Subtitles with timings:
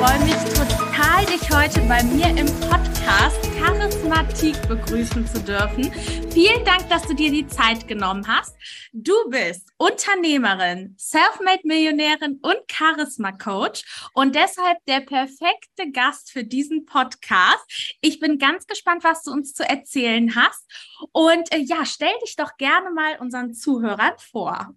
[0.00, 5.92] Freue mich total dich heute bei mir im Podcast Charismatik begrüßen zu dürfen.
[6.32, 8.56] Vielen Dank, dass du dir die Zeit genommen hast.
[8.94, 17.98] Du bist Unternehmerin, Selfmade-Millionärin und Charisma-Coach und deshalb der perfekte Gast für diesen Podcast.
[18.00, 20.64] Ich bin ganz gespannt, was du uns zu erzählen hast.
[21.12, 24.74] Und äh, ja, stell dich doch gerne mal unseren Zuhörern vor.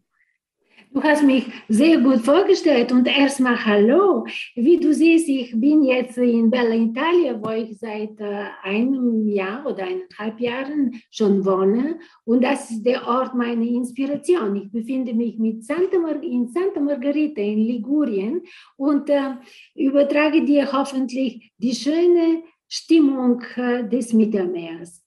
[0.93, 4.27] Du hast mich sehr gut vorgestellt und erstmal Hallo.
[4.53, 9.65] Wie du siehst, ich bin jetzt in Bella Italia, wo ich seit äh, einem Jahr
[9.65, 11.97] oder eineinhalb Jahren schon wohne.
[12.25, 14.55] Und das ist der Ort meiner Inspiration.
[14.55, 18.43] Ich befinde mich mit Santa Mar in Santa Margherita in Ligurien
[18.77, 19.31] und äh,
[19.73, 25.03] übertrage dir hoffentlich die schöne Stimmung äh, des Mittelmeers.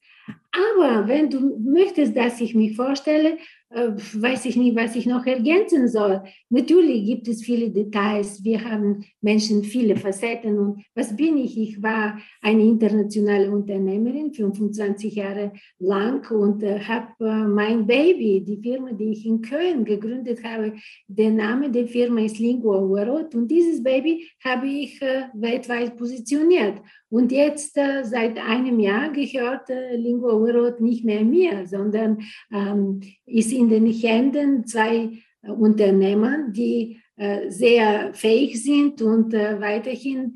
[0.51, 3.37] Aber wenn du möchtest, dass ich mich vorstelle,
[3.69, 6.23] weiß ich nicht, was ich noch ergänzen soll.
[6.49, 8.43] Natürlich gibt es viele Details.
[8.43, 10.57] Wir haben Menschen viele Facetten.
[10.57, 11.57] Und was bin ich?
[11.57, 18.57] Ich war eine internationale Unternehmerin, 25 Jahre lang und äh, habe äh, mein Baby, die
[18.57, 20.73] Firma, die ich in Köln gegründet habe,
[21.07, 23.35] der Name der Firma ist Lingua World.
[23.35, 26.81] Und dieses Baby habe ich äh, weltweit positioniert.
[27.09, 32.19] Und jetzt äh, seit einem Jahr gehört äh, Lingua World nicht mehr mir, sondern
[32.51, 35.09] ähm, ist in den Händen zwei
[35.41, 40.35] äh, Unternehmer, die äh, sehr fähig sind und äh, weiterhin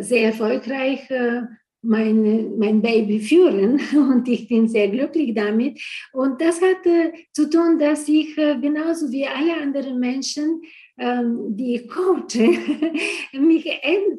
[0.00, 1.08] sehr erfolgreich
[1.80, 5.80] mein, mein Baby führen und ich bin sehr glücklich damit.
[6.12, 6.84] Und das hat
[7.32, 10.60] zu tun, dass ich genauso wie alle anderen Menschen
[11.00, 12.58] die coache,
[13.32, 13.64] mich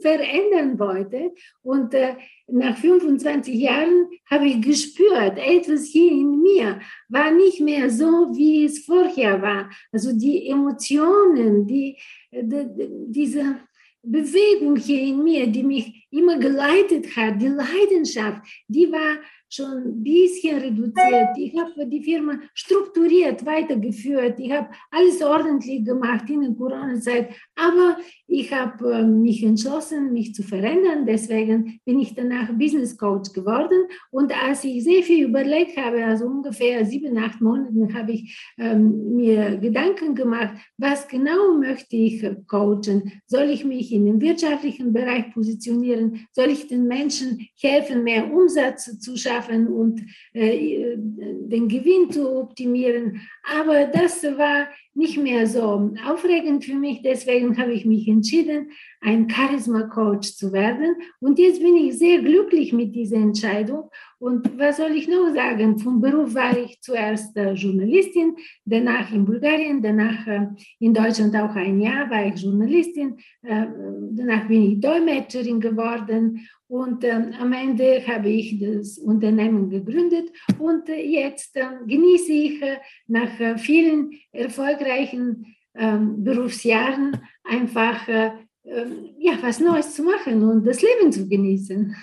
[0.02, 1.32] verändern wollte.
[1.62, 2.16] Und äh,
[2.48, 8.66] nach 25 Jahren habe ich gespürt, etwas hier in mir war nicht mehr so, wie
[8.66, 9.70] es vorher war.
[9.92, 11.98] Also die Emotionen, die,
[12.32, 12.68] die
[13.08, 13.58] diese
[14.04, 19.18] Bewegung hier in mir, die mich immer geleitet hat, die Leidenschaft, die war
[19.54, 21.38] schon ein bisschen reduziert.
[21.38, 24.40] Ich habe die Firma strukturiert weitergeführt.
[24.40, 27.30] Ich habe alles ordentlich gemacht in der Corona-Zeit.
[27.56, 27.98] Aber
[28.28, 31.06] ich habe ähm, mich entschlossen, mich zu verändern.
[31.06, 33.88] Deswegen bin ich danach Business Coach geworden.
[34.10, 39.16] Und als ich sehr viel überlegt habe, also ungefähr sieben, acht Monaten, habe ich ähm,
[39.16, 43.22] mir Gedanken gemacht, was genau möchte ich coachen?
[43.26, 46.26] Soll ich mich in den wirtschaftlichen Bereich positionieren?
[46.32, 50.02] Soll ich den Menschen helfen, mehr Umsatz zu schaffen und
[50.34, 53.22] äh, den Gewinn zu optimieren?
[53.44, 57.02] Aber das war nicht mehr so aufregend für mich.
[57.02, 60.96] Deswegen habe ich mich entschieden, ein Charisma-Coach zu werden.
[61.20, 63.90] Und jetzt bin ich sehr glücklich mit dieser Entscheidung.
[64.20, 65.80] Und was soll ich noch sagen?
[65.80, 68.36] Vom Beruf war ich zuerst äh, Journalistin,
[68.66, 70.48] danach in Bulgarien, danach äh,
[70.80, 73.66] in Deutschland auch ein Jahr war ich Journalistin, äh,
[74.12, 80.88] danach bin ich Dolmetscherin geworden und ähm, am Ende habe ich das Unternehmen gegründet und
[80.88, 82.78] äh, jetzt äh, genieße ich äh,
[83.08, 88.32] nach äh, vielen erfolgreichen ähm, Berufsjahren einfach äh,
[88.64, 91.96] ja, was Neues zu machen und das Leben zu genießen.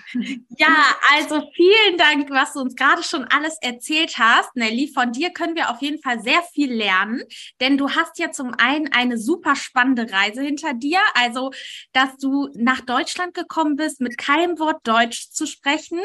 [0.57, 0.75] Ja,
[1.15, 4.53] also vielen Dank, was du uns gerade schon alles erzählt hast.
[4.55, 7.23] Nelly, von dir können wir auf jeden Fall sehr viel lernen,
[7.61, 11.51] denn du hast ja zum einen eine super spannende Reise hinter dir, also
[11.93, 16.01] dass du nach Deutschland gekommen bist, mit keinem Wort Deutsch zu sprechen,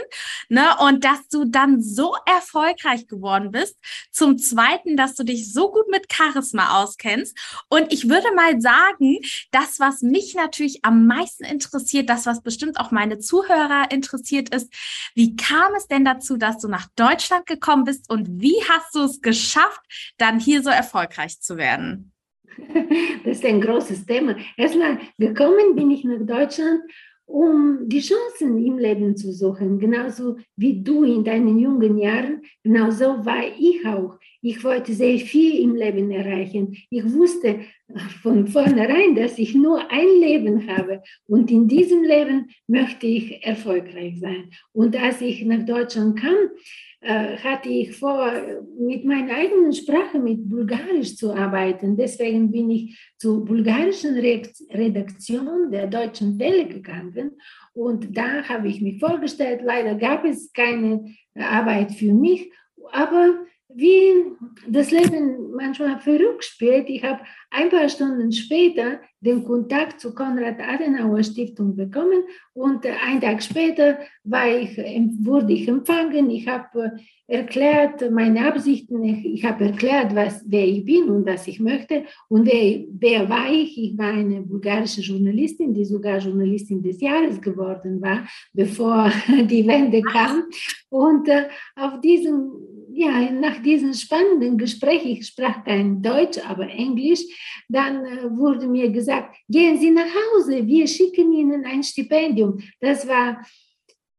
[0.49, 3.77] ne, und dass du dann so erfolgreich geworden bist.
[4.13, 7.37] Zum zweiten, dass du dich so gut mit Charisma auskennst.
[7.69, 9.19] Und ich würde mal sagen,
[9.51, 10.44] das, was mich natürlich
[10.83, 14.73] am meisten interessiert, das, was bestimmt auch meine Zuhörer interessiert ist,
[15.15, 19.01] wie kam es denn dazu, dass du nach Deutschland gekommen bist und wie hast du
[19.01, 19.81] es geschafft,
[20.19, 22.13] dann hier so erfolgreich zu werden?
[23.25, 24.37] Das ist ein großes Thema.
[24.57, 26.83] Erstmal gekommen bin ich nach Deutschland,
[27.27, 33.25] um die Chancen im Leben zu suchen, genauso wie du in deinen jungen Jahren, genauso
[33.25, 36.77] war ich auch ich wollte sehr viel im Leben erreichen.
[36.91, 37.61] Ich wusste
[38.23, 44.21] von vornherein, dass ich nur ein Leben habe und in diesem Leben möchte ich erfolgreich
[44.21, 44.51] sein.
[44.73, 46.37] Und als ich nach Deutschland kam,
[47.01, 48.33] äh, hatte ich vor,
[48.79, 51.97] mit meiner eigenen Sprache, mit Bulgarisch zu arbeiten.
[51.97, 57.33] Deswegen bin ich zur bulgarischen Redaktion der Deutschen Welle gegangen
[57.73, 59.63] und da habe ich mich vorgestellt.
[59.65, 62.51] Leider gab es keine Arbeit für mich,
[62.93, 63.39] aber
[63.75, 64.33] wie
[64.69, 66.89] das Leben manchmal verrückt spielt.
[66.89, 72.23] Ich habe ein paar Stunden später den Kontakt zur Konrad-Adenauer Stiftung bekommen
[72.53, 74.77] und einen Tag später ich,
[75.25, 76.31] wurde ich empfangen.
[76.31, 76.93] Ich habe
[77.27, 82.47] erklärt meine Absichten, ich habe erklärt, was, wer ich bin und was ich möchte und
[82.47, 83.79] wer, wer war ich.
[83.79, 90.03] Ich war eine bulgarische Journalistin, die sogar Journalistin des Jahres geworden war, bevor die Wende
[90.03, 90.45] kam.
[90.91, 92.53] Und äh, auf diesem
[92.97, 97.23] ja, nach diesem spannenden Gespräch, ich sprach kein Deutsch, aber Englisch,
[97.69, 102.61] dann äh, wurde mir gesagt, gehen Sie nach Hause, wir schicken Ihnen ein Stipendium.
[102.81, 103.45] Das war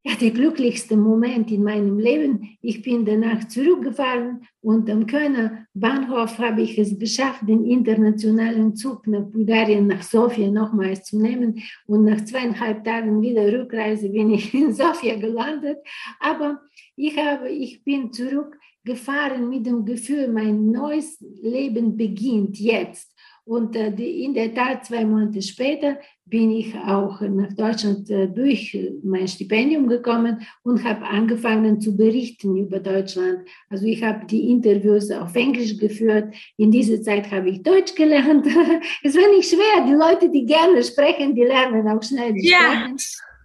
[0.07, 2.57] ja, der glücklichste Moment in meinem Leben.
[2.61, 9.07] Ich bin danach zurückgefahren und am Kölner Bahnhof habe ich es geschafft, den internationalen Zug
[9.07, 11.59] nach Bulgarien, nach Sofia nochmals zu nehmen.
[11.87, 15.79] Und nach zweieinhalb Tagen wieder Rückreise bin ich in Sofia gelandet.
[16.19, 16.61] Aber
[16.95, 23.14] ich, habe, ich bin zurückgefahren mit dem Gefühl, mein neues Leben beginnt jetzt.
[23.45, 28.75] Und äh, in der Tat, zwei Monate später bin ich auch nach Deutschland äh, durch
[29.03, 33.47] mein Stipendium gekommen und habe angefangen zu berichten über Deutschland.
[33.69, 36.33] Also ich habe die Interviews auf Englisch geführt.
[36.57, 38.47] In dieser Zeit habe ich Deutsch gelernt.
[39.03, 39.85] es war nicht schwer.
[39.87, 42.57] Die Leute, die gerne sprechen, die lernen auch schnell die ja.
[42.57, 42.97] Sprachen.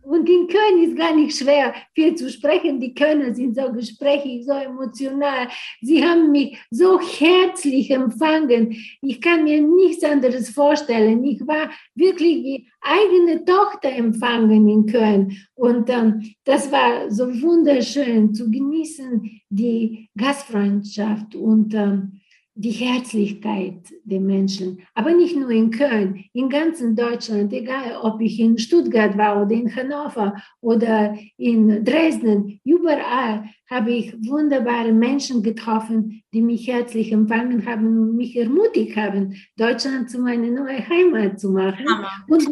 [0.03, 2.81] Und in Köln ist gar nicht schwer, viel zu sprechen.
[2.81, 5.49] Die Kölner sind so gesprächig, so emotional.
[5.83, 8.77] Sie haben mich so herzlich empfangen.
[9.03, 11.23] Ich kann mir nichts anderes vorstellen.
[11.25, 15.37] Ich war wirklich wie eigene Tochter empfangen in Köln.
[15.55, 22.20] Und ähm, das war so wunderschön zu genießen, die Gastfreundschaft und ähm,
[22.61, 24.83] die Herzlichkeit der Menschen.
[24.95, 29.55] Aber nicht nur in Köln, in ganzen Deutschland, egal ob ich in Stuttgart war oder
[29.55, 37.65] in Hannover oder in Dresden, überall habe ich wunderbare Menschen getroffen, die mich herzlich empfangen
[37.65, 41.87] haben und mich ermutigt haben, Deutschland zu meiner neuen Heimat zu machen.
[42.29, 42.47] Und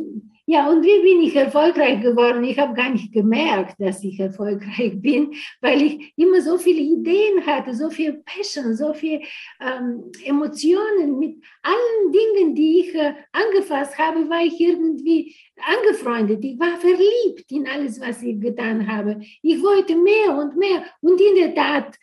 [0.50, 2.43] ja, und wie bin ich erfolgreich geworden?
[2.43, 7.45] Ich habe gar nicht gemerkt, dass ich erfolgreich bin, weil ich immer so viele Ideen
[7.45, 9.21] hatte, so viel Passion, so viel
[9.61, 16.43] ähm, Emotionen mit allen Dingen, die ich äh, angefasst habe, war ich irgendwie angefreundet.
[16.43, 19.21] Ich war verliebt in alles, was ich getan habe.
[19.43, 20.83] Ich wollte mehr und mehr.
[21.03, 21.95] Und in der Tat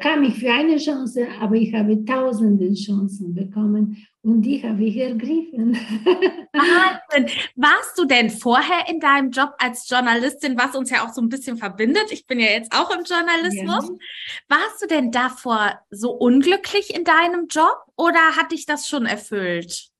[0.00, 4.96] kam ich für eine Chance, aber ich habe tausende Chancen bekommen und die habe ich
[4.98, 5.74] ergriffen.
[6.52, 7.30] Wahnsinn.
[7.56, 11.30] Warst du denn vorher in deinem Job als Journalistin, was uns ja auch so ein
[11.30, 12.10] bisschen verbindet?
[12.10, 13.88] Ich bin ja jetzt auch im Journalismus.
[13.88, 14.58] Ja.
[14.58, 19.90] Warst du denn davor so unglücklich in deinem Job oder hat dich das schon erfüllt?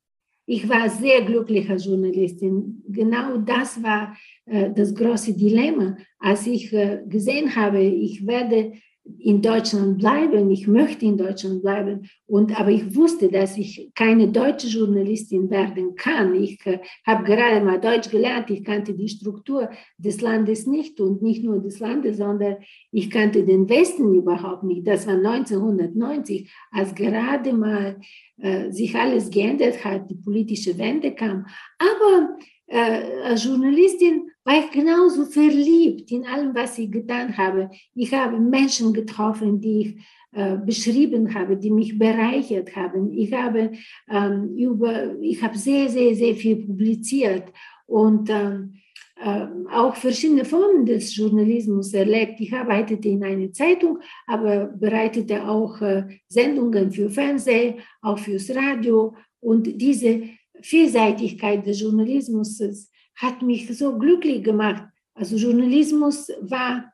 [0.45, 2.83] Ich war sehr glückliche Journalistin.
[2.89, 8.73] Genau das war äh, das große Dilemma, als ich äh, gesehen habe, ich werde
[9.19, 12.09] in Deutschland bleiben, ich möchte in Deutschland bleiben.
[12.27, 16.35] Und, aber ich wusste, dass ich keine deutsche Journalistin werden kann.
[16.35, 21.23] Ich äh, habe gerade mal Deutsch gelernt, ich kannte die Struktur des Landes nicht und
[21.23, 22.57] nicht nur des Landes, sondern
[22.93, 24.87] ich kannte den Westen überhaupt nicht.
[24.87, 27.99] Das war 1990, als gerade mal
[28.39, 31.47] äh, sich alles geändert hat, die politische Wende kam.
[31.79, 32.37] Aber
[32.71, 37.71] äh, als Journalistin war ich genauso verliebt in allem, was ich getan habe.
[37.95, 39.97] Ich habe Menschen getroffen, die ich
[40.33, 43.13] äh, beschrieben habe, die mich bereichert haben.
[43.13, 43.73] Ich habe,
[44.09, 47.53] ähm, über, ich habe sehr, sehr, sehr viel publiziert
[47.87, 48.75] und ähm,
[49.17, 52.39] äh, auch verschiedene Formen des Journalismus erlebt.
[52.39, 59.17] Ich arbeitete in einer Zeitung, aber bereitete auch äh, Sendungen für Fernsehen, auch fürs Radio.
[59.41, 60.23] Und diese
[60.63, 62.61] Vielseitigkeit des Journalismus
[63.17, 64.85] hat mich so glücklich gemacht.
[65.15, 66.93] Also Journalismus war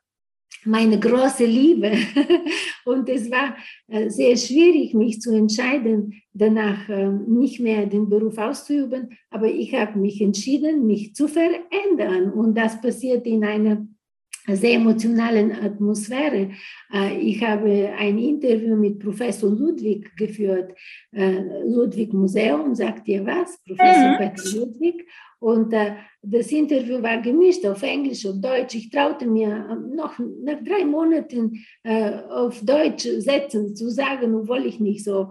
[0.65, 1.93] meine große Liebe.
[2.85, 3.57] Und es war
[3.89, 9.75] äh, sehr schwierig, mich zu entscheiden, danach ähm, nicht mehr den Beruf auszuüben, aber ich
[9.75, 12.33] habe mich entschieden, mich zu verändern.
[12.33, 13.87] Und das passiert in einer
[14.55, 16.51] sehr emotionalen Atmosphäre.
[16.93, 20.73] Äh, ich habe ein Interview mit Professor Ludwig geführt,
[21.13, 23.59] äh, Ludwig Museum, sagt ihr was?
[23.65, 24.19] Professor mhm.
[24.19, 25.09] Peter Ludwig.
[25.39, 28.75] Und äh, das Interview war gemischt auf Englisch, auf Deutsch.
[28.75, 31.65] Ich traute mir ähm, noch nach drei Monaten
[32.31, 35.31] auf Deutsch Sätze zu sagen, obwohl ich nicht so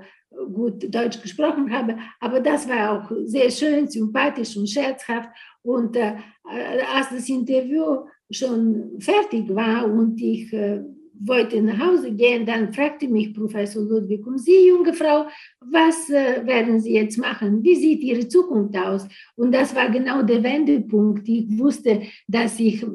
[0.53, 1.97] gut Deutsch gesprochen habe.
[2.19, 5.29] Aber das war auch sehr schön, sympathisch und scherzhaft.
[5.63, 10.81] Und als das Interview schon fertig war und ich äh,
[11.19, 15.25] wollte nach Hause gehen, dann fragte mich Professor Ludwig, und Sie, junge Frau,
[15.59, 17.63] was äh, werden Sie jetzt machen?
[17.63, 19.07] Wie sieht Ihre Zukunft aus?
[19.35, 21.27] Und das war genau der Wendepunkt.
[21.27, 22.85] Ich wusste, dass ich,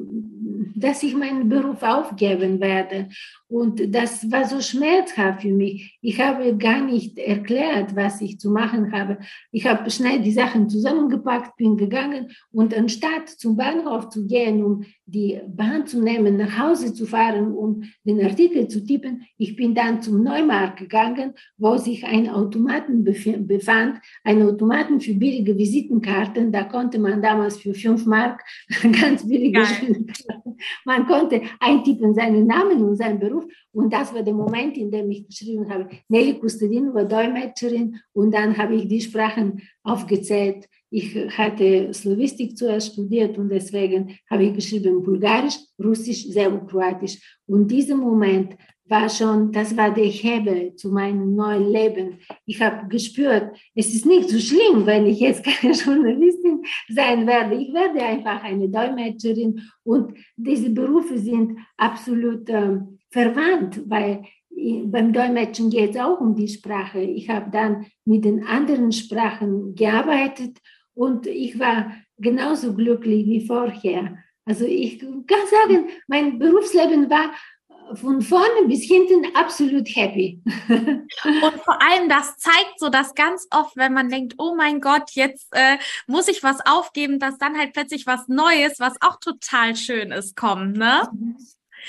[0.75, 3.09] dass ich meinen Beruf aufgeben werde.
[3.47, 5.97] Und das war so schmerzhaft für mich.
[6.01, 9.17] Ich habe gar nicht erklärt, was ich zu machen habe.
[9.51, 14.85] Ich habe schnell die Sachen zusammengepackt, bin gegangen und anstatt zum Bahnhof zu gehen, um
[15.05, 19.75] die Bahn zu nehmen, nach Hause zu fahren, um den Artikel zu tippen, ich bin
[19.75, 26.53] dann zum Neumarkt gegangen, wo sich ein Automaten befand, ein Automaten für billige Visitenkarten.
[26.53, 28.41] Da konnte man damals für fünf Mark
[29.01, 30.57] ganz billige Visitenkarten.
[30.85, 33.45] Man konnte eintippen seinen Namen und seinen Beruf.
[33.71, 38.33] Und das war der Moment, in dem ich geschrieben habe, Nelly Kustodin war Dolmetscherin und
[38.33, 40.67] dann habe ich die Sprachen aufgezählt.
[40.93, 47.39] Ich hatte Slowistik zuerst studiert und deswegen habe ich geschrieben Bulgarisch, Russisch, Serbokroatisch.
[47.47, 48.57] Und dieser Moment
[48.89, 52.19] war schon, das war der Hebel zu meinem neuen Leben.
[52.45, 57.55] Ich habe gespürt, es ist nicht so schlimm, wenn ich jetzt keine Journalistin sein werde.
[57.55, 64.25] Ich werde einfach eine Dolmetscherin und diese Berufe sind absolut ähm, verwandt, weil
[64.83, 66.99] beim Dolmetschen geht es auch um die Sprache.
[66.99, 70.57] Ich habe dann mit den anderen Sprachen gearbeitet
[71.01, 74.19] und ich war genauso glücklich wie vorher.
[74.45, 77.31] Also ich kann sagen, mein Berufsleben war
[77.95, 80.41] von vorne bis hinten absolut happy.
[80.69, 85.11] Und vor allem, das zeigt so, dass ganz oft, wenn man denkt, oh mein Gott,
[85.11, 85.77] jetzt äh,
[86.07, 90.37] muss ich was aufgeben, dass dann halt plötzlich was Neues, was auch total schön ist,
[90.37, 91.09] kommt, ne?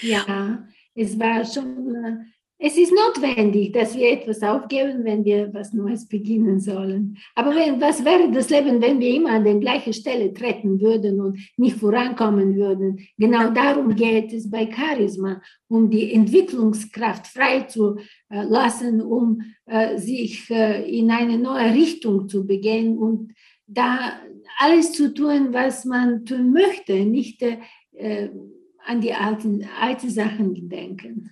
[0.01, 2.32] Ja, es war schon, äh,
[2.65, 7.19] es ist notwendig, dass wir etwas aufgeben, wenn wir was Neues beginnen sollen.
[7.35, 11.21] Aber wenn, was wäre das Leben, wenn wir immer an der gleichen Stelle treten würden
[11.21, 13.01] und nicht vorankommen würden?
[13.19, 17.97] Genau darum geht es bei Charisma, um die Entwicklungskraft frei zu
[18.31, 23.33] äh, lassen, um äh, sich äh, in eine neue Richtung zu begehen und
[23.67, 24.21] da
[24.61, 31.31] alles zu tun, was man tun möchte, nicht an die alten, alten Sachen denken.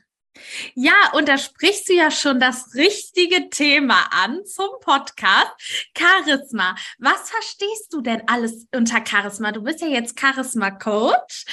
[0.75, 5.51] Ja, und da sprichst du ja schon das richtige Thema an zum Podcast.
[5.97, 6.77] Charisma.
[6.99, 9.53] Was verstehst du denn alles unter Charisma?
[9.53, 11.45] Du bist ja jetzt Charisma-Coach.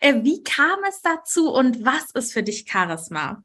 [0.00, 3.42] Äh, wie kam es dazu und was ist für dich Charisma?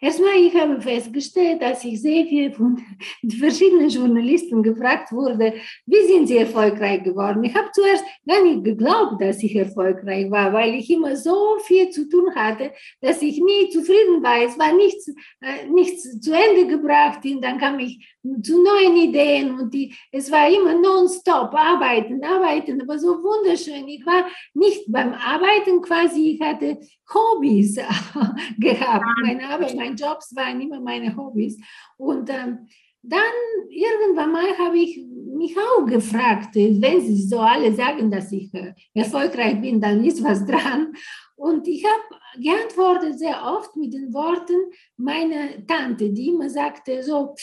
[0.00, 2.78] Erstmal, ich habe festgestellt, dass ich sehr viel von
[3.38, 5.54] verschiedenen Journalisten gefragt wurde,
[5.86, 7.42] wie sind sie erfolgreich geworden?
[7.44, 11.90] Ich habe zuerst gar nicht geglaubt, dass ich erfolgreich war, weil ich immer so viel
[11.90, 14.42] zu tun hatte, dass ich nie zufrieden war.
[14.42, 15.08] Es war nichts,
[15.40, 20.30] äh, nichts zu Ende gebracht und dann kam ich zu neuen Ideen und die, es
[20.30, 23.86] war immer nonstop arbeiten, arbeiten, aber so wunderschön.
[23.88, 26.78] Ich war nicht beim Arbeiten quasi, ich hatte
[27.14, 27.76] Hobbys
[28.58, 29.04] gehabt.
[29.22, 31.58] Meine Arbeit, meine Jobs waren immer meine Hobbys.
[31.96, 32.66] Und ähm,
[33.02, 34.98] dann irgendwann mal habe ich
[35.36, 40.22] mich auch gefragt, wenn Sie so alle sagen, dass ich äh, erfolgreich bin, dann ist
[40.24, 40.92] was dran.
[41.36, 44.56] Und ich habe geantwortet sehr oft mit den Worten
[44.96, 47.34] meiner Tante, die immer sagte, so,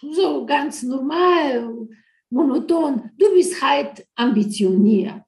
[0.00, 1.88] so ganz normal,
[2.30, 5.24] monoton, du bist halt ambitioniert.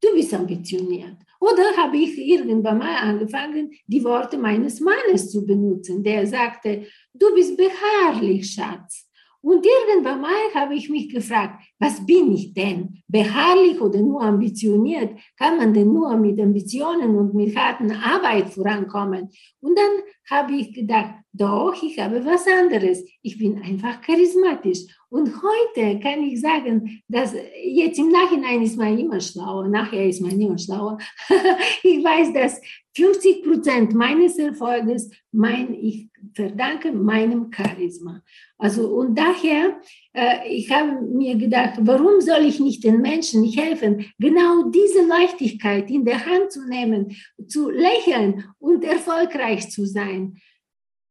[0.00, 1.16] Du bist ambitioniert.
[1.44, 7.34] Oder habe ich irgendwann mal angefangen, die Worte meines Mannes zu benutzen, der sagte, du
[7.34, 9.03] bist beharrlich, Schatz.
[9.44, 13.02] Und irgendwann mal habe ich mich gefragt, was bin ich denn?
[13.08, 15.20] Beharrlich oder nur ambitioniert?
[15.38, 19.28] Kann man denn nur mit Ambitionen und mit harter Arbeit vorankommen?
[19.60, 23.04] Und dann habe ich gedacht, doch, ich habe was anderes.
[23.20, 24.86] Ich bin einfach charismatisch.
[25.10, 30.22] Und heute kann ich sagen, dass jetzt im Nachhinein ist man immer schlauer, nachher ist
[30.22, 30.96] man immer schlauer.
[31.82, 32.62] ich weiß, dass
[32.96, 38.22] 50 Prozent meines Erfolges mein, ich verdanke meinem Charisma.
[38.58, 39.80] Also und daher,
[40.12, 45.04] äh, ich habe mir gedacht, warum soll ich nicht den Menschen nicht helfen, genau diese
[45.06, 47.16] Leichtigkeit in der Hand zu nehmen,
[47.46, 50.40] zu lächeln und erfolgreich zu sein.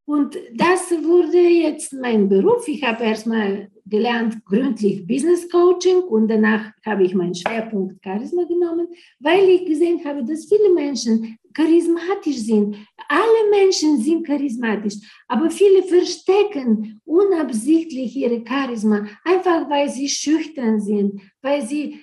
[0.06, 2.68] Und das wurde jetzt mein Beruf.
[2.68, 8.88] Ich habe erstmal gelernt gründlich Business Coaching und danach habe ich meinen Schwerpunkt Charisma genommen,
[9.20, 12.76] weil ich gesehen habe, dass viele Menschen charismatisch sind.
[13.08, 14.96] Alle Menschen sind charismatisch,
[15.28, 22.00] aber viele verstecken unabsichtlich ihre Charisma, einfach weil sie schüchtern sind, weil sie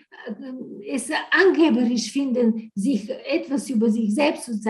[0.87, 4.61] es angeberisch finden, sich etwas über sich selbst zu,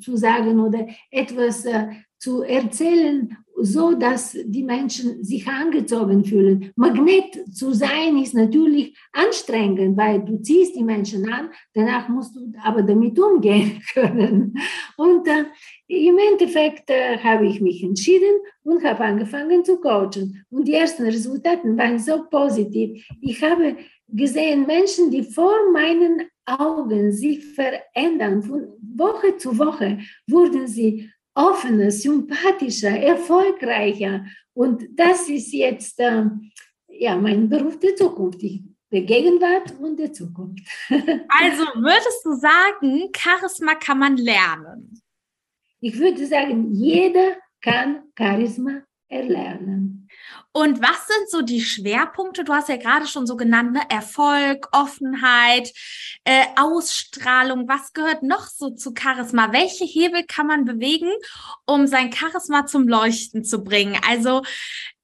[0.00, 6.72] zu sagen oder etwas äh, zu erzählen, so dass die Menschen sich angezogen fühlen.
[6.76, 12.52] Magnet zu sein ist natürlich anstrengend, weil du ziehst die Menschen an, danach musst du
[12.62, 14.58] aber damit umgehen können.
[14.96, 15.44] Und äh,
[15.86, 20.44] im Endeffekt äh, habe ich mich entschieden und habe angefangen zu coachen.
[20.50, 23.06] Und die ersten Resultate waren so positiv.
[23.20, 23.76] Ich habe
[24.08, 28.42] gesehen Menschen, die vor meinen Augen sich verändern.
[28.42, 34.24] Von Woche zu Woche wurden sie offener, sympathischer, erfolgreicher.
[34.54, 36.24] Und das ist jetzt äh,
[36.88, 38.42] ja, mein Beruf der Zukunft.
[38.42, 40.62] Der Gegenwart und der Zukunft.
[40.88, 45.00] also würdest du sagen, Charisma kann man lernen?
[45.80, 49.81] Ich würde sagen, jeder kann Charisma erlernen.
[50.54, 52.44] Und was sind so die Schwerpunkte?
[52.44, 53.80] Du hast ja gerade schon so genannt, ne?
[53.88, 55.72] Erfolg, Offenheit,
[56.24, 57.68] äh, Ausstrahlung.
[57.68, 59.52] Was gehört noch so zu Charisma?
[59.52, 61.10] Welche Hebel kann man bewegen,
[61.64, 63.98] um sein Charisma zum Leuchten zu bringen?
[64.06, 64.42] Also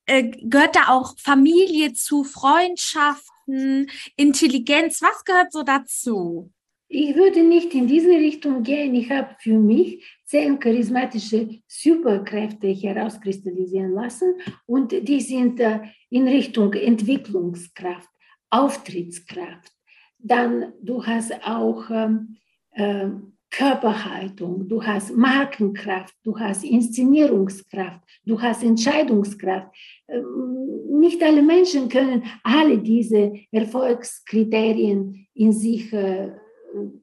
[0.05, 5.01] äh, gehört da auch Familie zu, Freundschaften, Intelligenz?
[5.01, 6.53] Was gehört so dazu?
[6.89, 8.95] Ich würde nicht in diese Richtung gehen.
[8.95, 14.35] Ich habe für mich zehn charismatische Superkräfte herauskristallisieren lassen
[14.67, 15.81] und die sind äh,
[16.11, 18.11] in Richtung Entwicklungskraft,
[18.51, 19.73] Auftrittskraft.
[20.19, 22.37] Dann du hast auch ähm,
[22.73, 23.09] äh,
[23.51, 29.75] Körperhaltung, du hast Markenkraft, du hast Inszenierungskraft, du hast Entscheidungskraft.
[30.09, 36.33] Ähm, nicht alle Menschen können alle diese Erfolgskriterien in sich äh,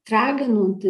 [0.05, 0.85] tragen und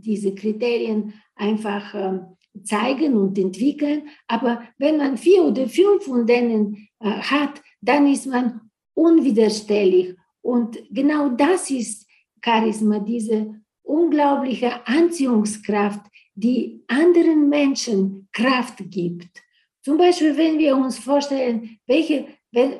[0.00, 2.20] diese Kriterien einfach ähm,
[2.64, 4.08] zeigen und entwickeln.
[4.26, 8.60] Aber wenn man vier oder fünf von denen äh, hat, dann ist man
[8.94, 10.14] unwiderstehlich.
[10.42, 12.06] Und genau das ist
[12.42, 16.00] Charisma, diese unglaubliche Anziehungskraft,
[16.34, 19.42] die anderen Menschen Kraft gibt.
[19.82, 22.74] Zum Beispiel, wenn wir uns vorstellen, welche, wenn,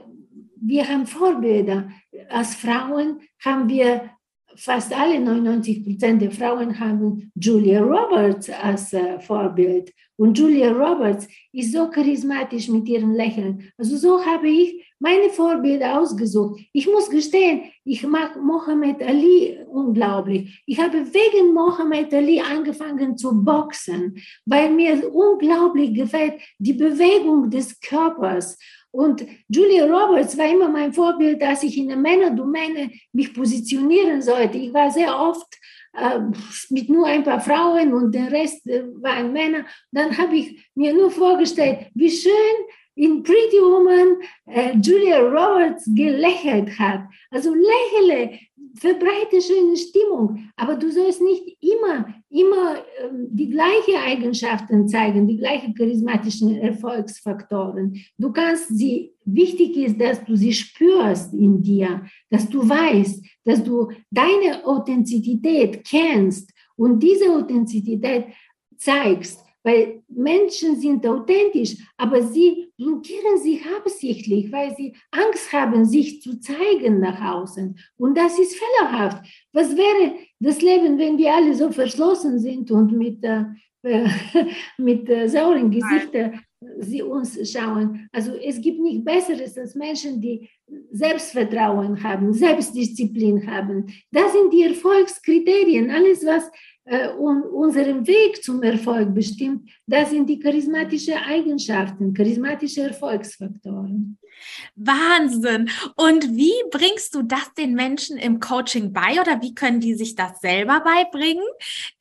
[0.61, 1.91] wir haben Vorbilder.
[2.29, 4.11] Als Frauen haben wir
[4.57, 9.93] fast alle 99 Prozent der Frauen haben Julia Roberts als äh, Vorbild.
[10.17, 13.73] Und Julia Roberts ist so charismatisch mit ihrem Lächeln.
[13.79, 16.61] Also so habe ich meine Vorbilder ausgesucht.
[16.73, 20.63] Ich muss gestehen, ich mag Mohammed Ali unglaublich.
[20.65, 24.17] Ich habe wegen Mohammed Ali angefangen zu boxen,
[24.47, 28.57] weil mir unglaublich gefällt die Bewegung des Körpers.
[28.93, 34.59] Und Julia Roberts war immer mein Vorbild, dass ich in der Männerdomäne mich positionieren sollte.
[34.59, 35.53] Ich war sehr oft
[35.93, 36.21] äh,
[36.69, 39.65] mit nur ein paar Frauen und der Rest äh, waren Männer.
[39.91, 42.57] Dann habe ich mir nur vorgestellt, wie schön
[42.95, 47.03] in Pretty Woman äh, Julia Roberts gelächelt hat.
[47.31, 48.39] Also lächle,
[48.75, 55.39] verbreite schöne Stimmung, aber du sollst nicht immer, immer ähm, die gleichen Eigenschaften zeigen, die
[55.39, 57.97] gleichen charismatischen Erfolgsfaktoren.
[58.19, 63.63] Du kannst sie, wichtig ist, dass du sie spürst in dir, dass du weißt, dass
[63.63, 68.27] du deine Authentizität kennst und diese Authentizität
[68.77, 69.45] zeigst.
[69.63, 76.41] Weil Menschen sind authentisch, aber sie blockieren sich absichtlich, weil sie Angst haben, sich zu
[76.41, 77.79] zeigen nach außen.
[77.99, 79.27] Und das ist fehlerhaft.
[79.53, 83.45] Was wäre das Leben, wenn wir alle so verschlossen sind und mit, äh,
[84.79, 86.41] mit äh, sauren Gesichtern
[86.79, 88.09] sie uns schauen?
[88.13, 90.49] Also es gibt nichts Besseres als Menschen, die
[90.91, 93.87] Selbstvertrauen haben, Selbstdisziplin haben.
[94.11, 95.91] Das sind die Erfolgskriterien.
[95.91, 96.51] Alles, was
[96.91, 104.19] äh, unseren Weg zum Erfolg bestimmt, das sind die charismatischen Eigenschaften, charismatische Erfolgsfaktoren.
[104.75, 105.71] Wahnsinn.
[105.95, 110.17] Und wie bringst du das den Menschen im Coaching bei oder wie können die sich
[110.17, 111.45] das selber beibringen?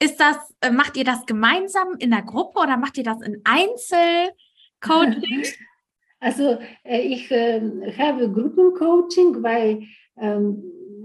[0.01, 3.41] Ist das, äh, macht ihr das gemeinsam in der Gruppe oder macht ihr das in
[3.43, 5.43] Einzelcoaching?
[6.21, 9.83] Also äh, ich habe Gruppencoaching, weil
[10.17, 10.61] ähm,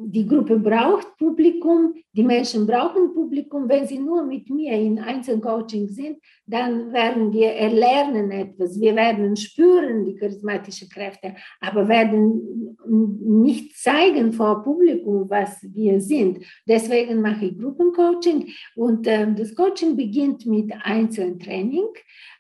[0.06, 3.68] die Gruppe braucht Publikum, die Menschen brauchen Publikum.
[3.68, 8.80] Wenn sie nur mit mir in Einzelcoaching sind, dann werden wir erlernen etwas.
[8.80, 16.44] Wir werden spüren die charismatischen Kräfte, aber werden nicht zeigen vor Publikum, was wir sind.
[16.68, 21.88] Deswegen mache ich Gruppencoaching und äh, das Coaching beginnt mit Einzeltraining,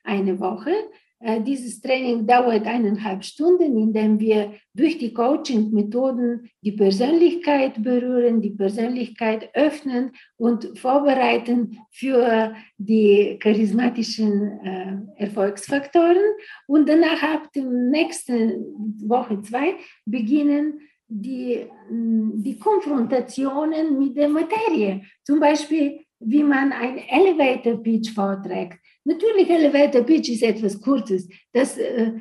[0.04, 0.72] eine Woche.
[1.24, 8.50] Äh, dieses Training dauert eineinhalb Stunden, indem wir durch die Coaching-Methoden die Persönlichkeit berühren, die
[8.50, 16.18] Persönlichkeit öffnen und vorbereiten für die charismatischen äh, Erfolgsfaktoren.
[16.66, 25.02] Und danach ab der nächsten Woche zwei beginnen die, die Konfrontationen mit der Materie.
[25.22, 28.78] Zum Beispiel, wie man ein Elevator Pitch vorträgt.
[29.04, 31.28] Natürlich, Elevator Pitch ist etwas Kurzes.
[31.52, 32.12] Das äh,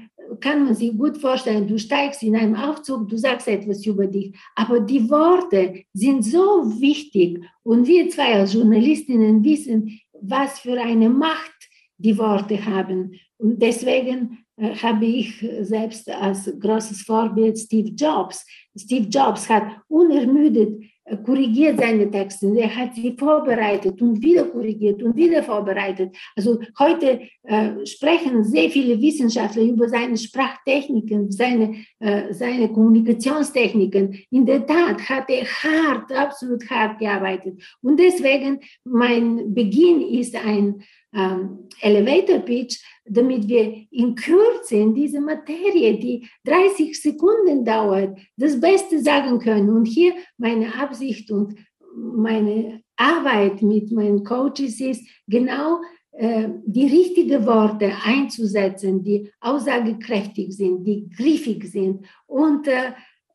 [0.42, 1.68] kann man sich gut vorstellen.
[1.68, 4.36] Du steigst in einem Aufzug, du sagst etwas über dich.
[4.56, 7.40] Aber die Worte sind so wichtig.
[7.64, 11.54] Und wir zwei als Journalistinnen wissen, was für eine Macht
[11.98, 13.14] die Worte haben.
[13.38, 18.46] Und deswegen äh, habe ich selbst als großes Vorbild Steve Jobs.
[18.76, 20.84] Steve Jobs hat unermüdet
[21.26, 22.54] korrigiert seine Texte.
[22.58, 26.16] Er hat sie vorbereitet und wieder korrigiert und wieder vorbereitet.
[26.36, 34.18] Also heute äh, sprechen sehr viele Wissenschaftler über seine Sprachtechniken, seine, äh, seine Kommunikationstechniken.
[34.32, 37.62] In der Tat hat er hart, absolut hart gearbeitet.
[37.82, 45.20] Und deswegen mein Beginn ist ein ähm, Elevator Pitch, damit wir in Kürze in diese
[45.20, 49.70] Materie, die 30 Sekunden dauert, das Beste sagen können.
[49.70, 51.56] Und hier meine Absicht und
[51.96, 55.82] meine Arbeit mit meinen Coaches ist, genau
[56.14, 62.94] äh, die richtigen Worte einzusetzen, die aussagekräftig sind, die griffig sind und äh,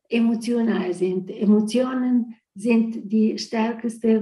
[0.09, 1.29] emotional sind.
[1.29, 4.21] Emotionen sind die stärkste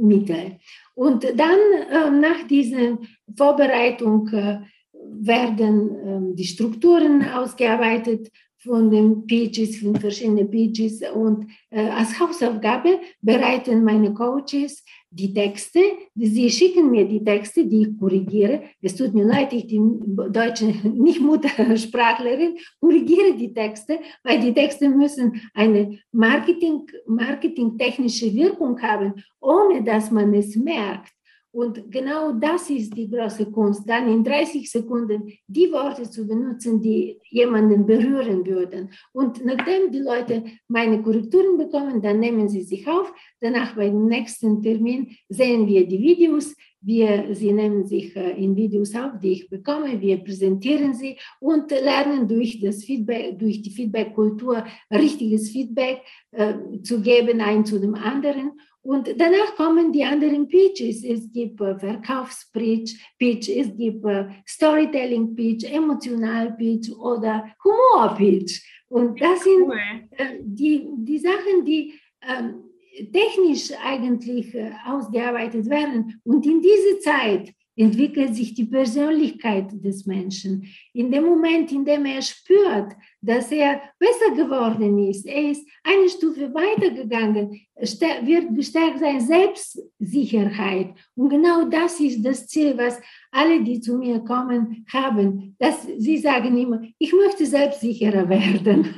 [0.00, 0.58] Kommunikationsmittel.
[0.94, 1.58] Und dann
[1.90, 2.98] äh, nach dieser
[3.36, 4.60] Vorbereitung äh,
[4.92, 8.30] werden äh, die Strukturen ausgearbeitet
[8.62, 11.02] von den Pitches, von verschiedenen Pitches.
[11.14, 15.80] Und äh, als Hausaufgabe bereiten meine Coaches die Texte,
[16.14, 18.62] sie schicken mir die Texte, die ich korrigiere.
[18.80, 24.88] Es tut mir leid, ich bin deutsche, nicht Muttersprachlerin, korrigiere die Texte, weil die Texte
[24.88, 31.12] müssen eine Marketing, marketingtechnische Wirkung haben, ohne dass man es merkt.
[31.52, 36.80] Und genau das ist die große Kunst, dann in 30 Sekunden die Worte zu benutzen,
[36.80, 38.90] die jemanden berühren würden.
[39.12, 43.12] Und nachdem die Leute meine Korrekturen bekommen, dann nehmen sie sich auf.
[43.40, 46.54] Danach beim nächsten Termin sehen wir die Videos.
[46.82, 50.00] Wir, sie nehmen sich äh, in Videos auf, die ich bekomme.
[50.00, 57.02] Wir präsentieren sie und lernen durch das Feedback, durch die Feedback-Kultur richtiges Feedback äh, zu
[57.02, 58.52] geben, ein zu dem anderen.
[58.82, 61.04] Und danach kommen die anderen Pitches.
[61.04, 68.62] Es gibt äh, Verkaufspitch, Pitch, es gibt äh, Storytelling-Pitch, Emotional-Pitch oder Humor-Pitch.
[68.88, 69.70] Und das sind
[70.12, 72.64] äh, die, die Sachen, die ähm,
[73.12, 76.20] technisch eigentlich äh, ausgearbeitet werden.
[76.24, 80.66] Und in dieser Zeit entwickelt sich die Persönlichkeit des Menschen.
[80.92, 86.08] In dem Moment, in dem er spürt, dass er besser geworden ist, er ist eine
[86.08, 90.94] Stufe weitergegangen, wird gestärkt seine Selbstsicherheit.
[91.16, 95.56] Und genau das ist das Ziel, was alle, die zu mir kommen, haben.
[95.58, 98.94] Dass sie sagen immer, ich möchte selbstsicherer werden.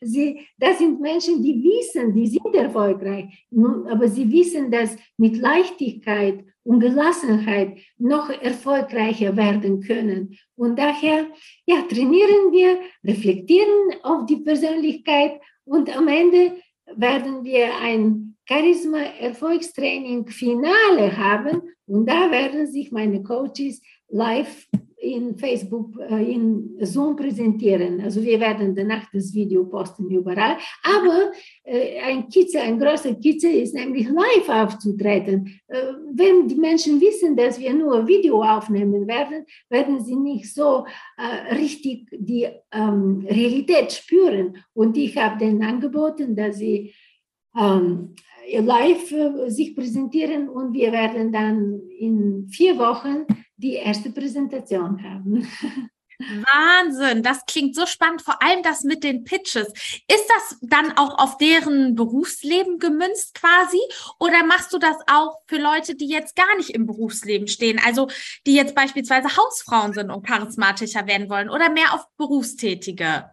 [0.00, 3.46] Sie, das sind Menschen, die wissen, die sind erfolgreich,
[3.88, 10.38] aber sie wissen, dass mit Leichtigkeit und Gelassenheit noch erfolgreicher werden können.
[10.56, 11.26] Und daher
[11.66, 16.56] ja, trainieren wir, reflektieren auf die Persönlichkeit und am Ende
[16.96, 24.66] werden wir ein Charisma-Erfolgstraining-Finale haben und da werden sich meine Coaches live
[25.04, 28.00] in Facebook, äh, in Zoom präsentieren.
[28.00, 30.56] Also wir werden danach das Video posten überall.
[30.82, 35.60] Aber äh, ein Kitze, ein großer Kitze ist nämlich live aufzutreten.
[35.68, 40.86] Äh, wenn die Menschen wissen, dass wir nur Video aufnehmen werden, werden sie nicht so
[41.52, 44.56] richtig die ähm, Realität spüren.
[44.72, 46.92] Und ich habe denen angeboten, dass sie
[47.58, 48.14] ähm,
[48.52, 49.14] live
[49.46, 55.48] sich präsentieren und wir werden dann in vier Wochen die erste Präsentation haben.
[56.18, 59.68] Wahnsinn, das klingt so spannend, vor allem das mit den Pitches.
[60.06, 63.80] Ist das dann auch auf deren Berufsleben gemünzt quasi
[64.20, 68.08] oder machst du das auch für Leute, die jetzt gar nicht im Berufsleben stehen, also
[68.46, 73.30] die jetzt beispielsweise Hausfrauen sind und charismatischer werden wollen oder mehr auf Berufstätige?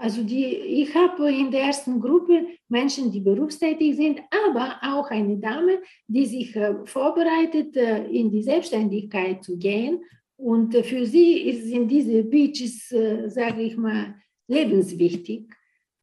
[0.00, 5.36] Also die, ich habe in der ersten Gruppe Menschen, die berufstätig sind, aber auch eine
[5.38, 10.00] Dame, die sich äh, vorbereitet, äh, in die Selbstständigkeit zu gehen.
[10.36, 12.94] Und äh, für sie sind diese Beaches,
[13.26, 14.14] sage ich mal,
[14.46, 15.48] lebenswichtig,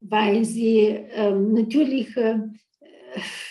[0.01, 2.13] weil sie ähm, natürlich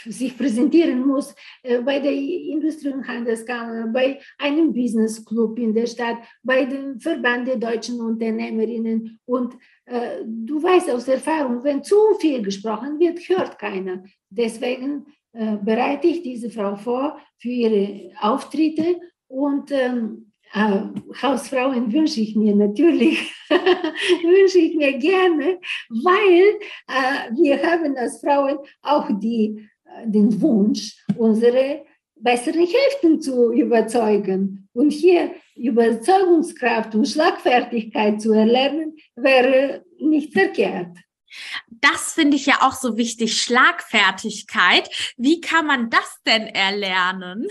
[0.05, 6.19] sich präsentieren muss bei der Industrie- und Handelskammer, bei einem Business Club in der Stadt,
[6.43, 9.19] bei dem Verband der deutschen Unternehmerinnen.
[9.25, 14.03] Und du weißt aus Erfahrung, wenn zu viel gesprochen wird, hört keiner.
[14.31, 20.81] Deswegen äh, bereite ich diese Frau vor für ihre Auftritte und ähm, äh,
[21.21, 28.59] Hausfrauen wünsche ich mir natürlich, wünsche ich mir gerne, weil äh, wir haben als Frauen
[28.83, 34.69] auch die, äh, den Wunsch, unsere besseren Hälften zu überzeugen.
[34.73, 40.97] Und hier Überzeugungskraft und Schlagfertigkeit zu erlernen, wäre nicht verkehrt.
[41.69, 44.89] Das finde ich ja auch so wichtig, Schlagfertigkeit.
[45.17, 47.49] Wie kann man das denn erlernen?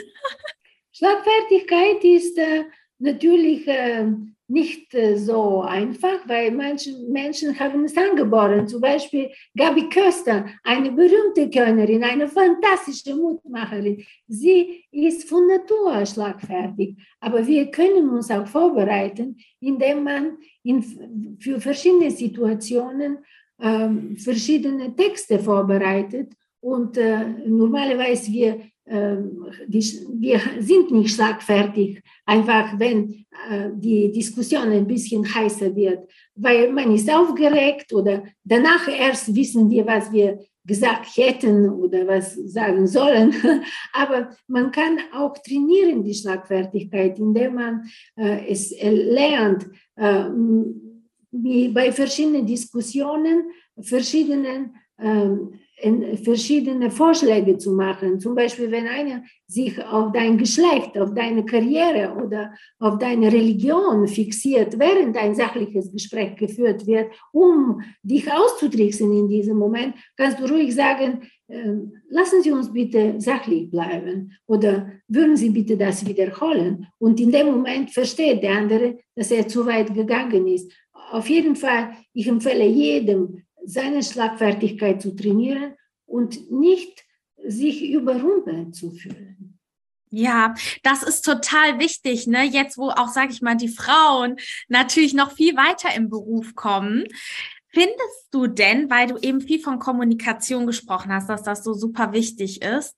[0.92, 2.66] Schlagfertigkeit ist äh,
[3.04, 4.08] natürlich äh,
[4.48, 8.68] nicht äh, so einfach, weil manche Menschen haben es angeboren.
[8.68, 14.04] Zum Beispiel Gabi Köster, eine berühmte Kölnerin, eine fantastische Mutmacherin.
[14.28, 21.60] Sie ist von Natur schlagfertig, aber wir können uns auch vorbereiten, indem man in, für
[21.60, 23.20] verschiedene Situationen
[23.62, 26.34] ähm, verschiedene Texte vorbereitet.
[26.62, 34.88] Und äh, normalerweise wir ähm, wir sind nicht schlagfertig, einfach wenn äh, die Diskussion ein
[34.88, 41.08] bisschen heißer wird, weil man ist aufgeregt oder danach erst wissen wir, was wir gesagt
[41.16, 43.34] hätten oder was sagen sollen.
[43.94, 47.86] Aber man kann auch trainieren die Schlagfertigkeit, indem man
[48.18, 49.66] äh, es lernt,
[49.96, 50.26] äh,
[51.32, 53.44] wie bei verschiedenen Diskussionen
[53.82, 55.54] verschiedenen ähm,
[56.24, 58.20] verschiedene Vorschläge zu machen.
[58.20, 64.08] Zum Beispiel, wenn einer sich auf dein Geschlecht, auf deine Karriere oder auf deine Religion
[64.08, 70.46] fixiert, während ein sachliches Gespräch geführt wird, um dich auszutricksen in diesem Moment, kannst du
[70.46, 71.74] ruhig sagen, äh,
[72.10, 76.88] lassen Sie uns bitte sachlich bleiben oder würden Sie bitte das wiederholen.
[76.98, 80.72] Und in dem Moment versteht der andere, dass er zu weit gegangen ist.
[81.12, 87.04] Auf jeden Fall, ich empfehle jedem, seine Schlagfertigkeit zu trainieren und nicht
[87.46, 89.60] sich überrumpelt zu fühlen.
[90.10, 92.44] Ja, das ist total wichtig, ne?
[92.44, 94.36] Jetzt, wo auch, sage ich mal, die Frauen
[94.68, 97.06] natürlich noch viel weiter im Beruf kommen.
[97.70, 102.14] Findest du denn, weil du eben viel von Kommunikation gesprochen hast, dass das so super
[102.14, 102.96] wichtig ist,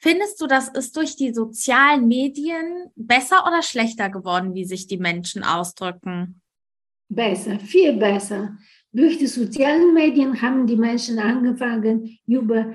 [0.00, 4.98] findest du, das ist durch die sozialen Medien besser oder schlechter geworden, wie sich die
[4.98, 6.40] Menschen ausdrücken?
[7.08, 8.56] Besser, viel besser.
[8.96, 12.72] Durch die sozialen Medien haben die Menschen angefangen, über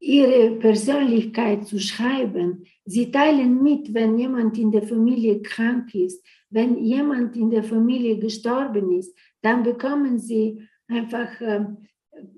[0.00, 2.64] ihre Persönlichkeit zu schreiben.
[2.84, 8.18] Sie teilen mit, wenn jemand in der Familie krank ist, wenn jemand in der Familie
[8.18, 11.66] gestorben ist, dann bekommen sie einfach äh,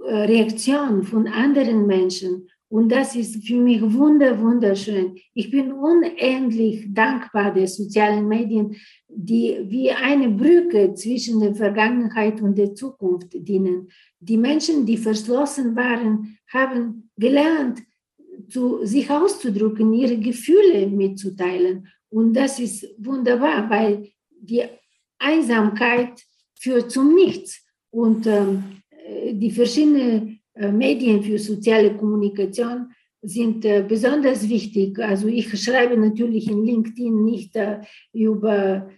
[0.05, 2.51] Reaktionen von anderen Menschen.
[2.69, 5.17] Und das ist für mich wunder, wunderschön.
[5.35, 8.75] Ich bin unendlich dankbar der sozialen Medien,
[9.09, 13.89] die wie eine Brücke zwischen der Vergangenheit und der Zukunft dienen.
[14.19, 17.83] Die Menschen, die verschlossen waren, haben gelernt,
[18.49, 21.87] zu, sich auszudrücken, ihre Gefühle mitzuteilen.
[22.09, 24.09] Und das ist wunderbar, weil
[24.41, 24.63] die
[25.19, 26.21] Einsamkeit
[26.59, 27.65] führt zum Nichts.
[27.91, 28.65] Und ähm,
[29.33, 32.89] die verschiedenen äh, Medien für soziale Kommunikation
[33.23, 34.99] sind äh, besonders wichtig.
[34.99, 37.81] Also ich schreibe natürlich in LinkedIn nicht äh,
[38.13, 38.89] über,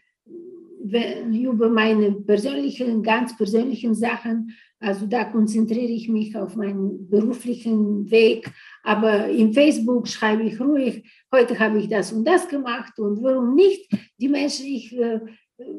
[0.81, 4.55] über meine persönlichen, ganz persönlichen Sachen.
[4.81, 8.51] Also da konzentriere ich mich auf meinen beruflichen Weg.
[8.83, 13.55] Aber in Facebook schreibe ich ruhig, heute habe ich das und das gemacht und warum
[13.55, 13.91] nicht?
[14.19, 14.97] Die Menschen, ich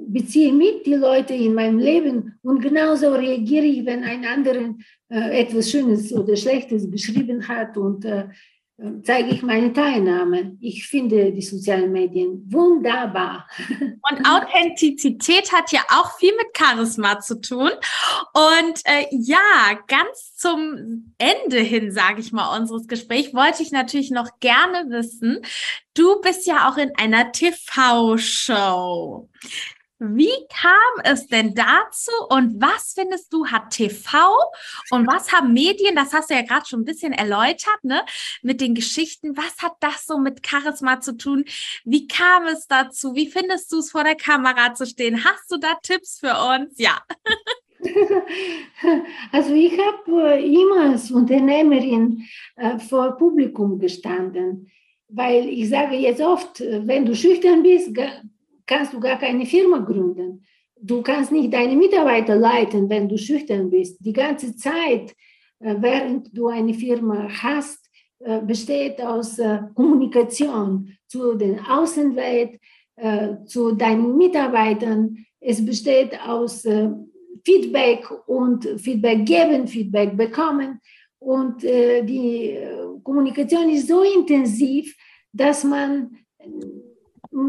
[0.07, 4.75] beziehe mit die Leute in meinem Leben und genauso reagiere ich, wenn ein anderer
[5.09, 8.25] äh, etwas Schönes oder Schlechtes geschrieben hat und äh,
[9.03, 10.57] zeige ich meine Teilnahme.
[10.61, 13.47] Ich finde die sozialen Medien wunderbar.
[13.69, 17.71] Und Authentizität hat ja auch viel mit Charisma zu tun.
[18.33, 24.11] Und äh, ja, ganz zum Ende hin, sage ich mal, unseres Gesprächs, wollte ich natürlich
[24.11, 25.41] noch gerne wissen,
[25.93, 29.27] du bist ja auch in einer TV-Show.
[29.99, 34.17] Wie kam es denn dazu und was findest du hat TV
[34.91, 38.01] und was haben Medien, das hast du ja gerade schon ein bisschen erläutert, ne,
[38.41, 41.43] mit den Geschichten, was hat das so mit Charisma zu tun?
[41.83, 43.13] Wie kam es dazu?
[43.13, 45.25] Wie findest du es vor der Kamera zu stehen?
[45.25, 46.77] Hast du da Tipps für uns?
[46.77, 47.01] Ja.
[49.31, 52.25] Also ich habe äh, immer als Unternehmerin
[52.57, 54.69] äh, vor Publikum gestanden,
[55.07, 57.97] weil ich sage jetzt oft, äh, wenn du schüchtern bist,
[58.69, 60.45] kannst du gar keine Firma gründen.
[60.79, 63.97] Du kannst nicht deine Mitarbeiter leiten, wenn du schüchtern bist.
[63.99, 65.15] Die ganze Zeit,
[65.59, 72.59] äh, während du eine Firma hast, äh, besteht aus äh, Kommunikation zu den Außenwelt,
[73.45, 75.25] zu deinen Mitarbeitern.
[75.39, 76.67] Es besteht aus
[77.45, 80.81] Feedback und Feedback geben, Feedback bekommen.
[81.17, 82.57] Und die
[83.01, 84.97] Kommunikation ist so intensiv,
[85.31, 86.11] dass man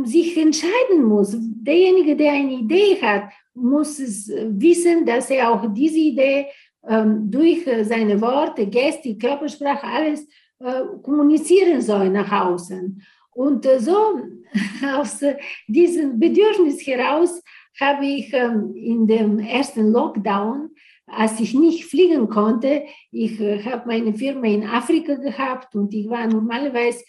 [0.05, 1.37] sich entscheiden muss.
[1.39, 6.47] Derjenige, der eine Idee hat, muss es wissen, dass er auch diese Idee
[6.89, 10.27] ähm, durch seine Worte, Geste, Körpersprache, alles
[10.61, 13.03] äh, kommunizieren soll nach außen.
[13.33, 14.21] Und äh, so
[14.97, 15.21] aus
[15.67, 17.43] diesem Bedürfnis heraus
[17.81, 20.71] habe ich ähm, in dem ersten Lockdown,
[21.07, 26.09] als ich nicht fliegen konnte, ich äh, habe meine Firma in Afrika gehabt und ich
[26.09, 27.05] war normalerweise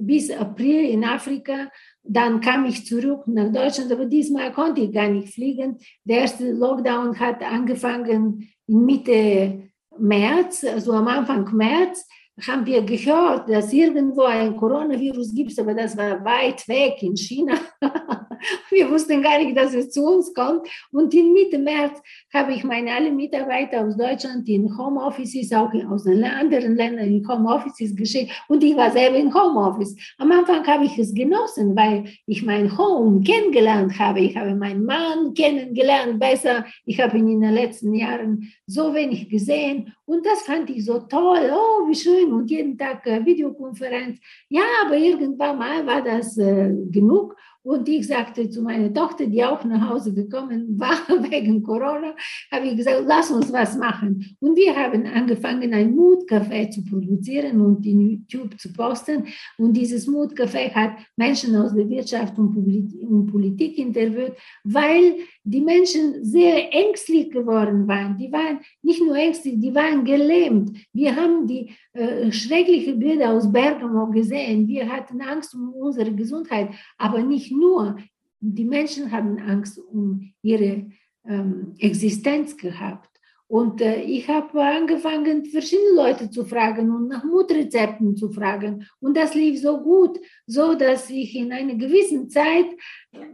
[0.00, 1.70] bis April in Afrika.
[2.02, 5.78] Dann kam ich zurück nach Deutschland, aber diesmal konnte ich gar nicht fliegen.
[6.04, 12.06] Der erste Lockdown hat angefangen in Mitte März, also am Anfang März
[12.46, 17.54] haben wir gehört, dass irgendwo ein Coronavirus gibt, aber das war weit weg in China.
[18.70, 20.66] wir wussten gar nicht, dass es zu uns kommt.
[20.90, 22.00] Und in Mitte März
[22.32, 27.94] habe ich meine alle Mitarbeiter aus Deutschland in Homeoffices, auch aus anderen Ländern in Homeoffices
[27.94, 28.32] geschickt.
[28.48, 29.94] Und ich war selber in Homeoffice.
[30.18, 34.20] Am Anfang habe ich es genossen, weil ich mein Home kennengelernt habe.
[34.20, 36.64] Ich habe meinen Mann kennengelernt besser.
[36.84, 39.92] Ich habe ihn in den letzten Jahren so wenig gesehen.
[40.06, 41.50] Und das fand ich so toll.
[41.52, 42.23] Oh, wie schön.
[42.32, 44.18] Und jeden Tag äh, Videokonferenz.
[44.48, 47.36] Ja, aber irgendwann mal war das äh, genug.
[47.64, 50.98] Und ich sagte zu meiner Tochter, die auch nach Hause gekommen war
[51.30, 52.14] wegen Corona,
[52.52, 54.36] habe ich gesagt, lass uns was machen.
[54.38, 59.24] Und wir haben angefangen, ein Mutcafé zu produzieren und in YouTube zu posten.
[59.56, 64.32] Und dieses Mutcafé hat Menschen aus der Wirtschaft und Politik interviewt,
[64.64, 68.18] weil die Menschen sehr ängstlich geworden waren.
[68.18, 70.76] Die waren nicht nur ängstlich, die waren gelähmt.
[70.92, 74.66] Wir haben die äh, schrecklichen Bilder aus Bergamo gesehen.
[74.66, 77.96] Wir hatten Angst um unsere Gesundheit, aber nicht nur.
[78.40, 80.86] Die Menschen haben Angst um ihre
[81.26, 83.14] ähm, Existenz gehabt.
[83.46, 88.86] Und äh, ich habe angefangen, verschiedene Leute zu fragen und nach Mutrezepten zu fragen.
[89.00, 92.66] Und das lief so gut, so dass ich in einer gewissen Zeit,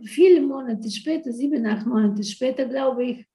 [0.04, 3.26] viele Monate später, sieben, acht Monate später, glaube ich,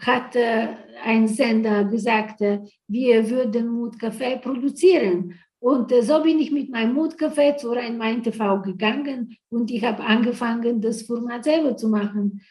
[0.00, 0.68] hat äh,
[1.04, 5.34] ein Sender gesagt, äh, wir würden Mutkaffee produzieren.
[5.62, 10.02] Und äh, so bin ich mit meinem Mutkaffee zu Rhein-Main TV gegangen und ich habe
[10.02, 12.42] angefangen, das Format selber zu machen.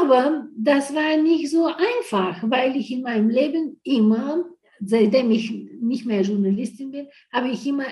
[0.00, 4.46] Aber das war nicht so einfach, weil ich in meinem Leben immer,
[4.80, 7.84] seitdem ich nicht mehr Journalistin bin, habe ich immer